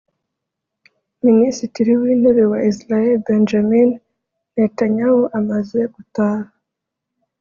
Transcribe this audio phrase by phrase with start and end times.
[1.25, 3.89] Minisitiri w’Intebe wa Israel Benjamin
[4.55, 6.45] Netanyahu amaze gutaha